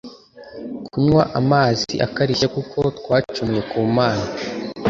[0.89, 4.25] Kunywa amazi akarishye kuko twacumuye ku mana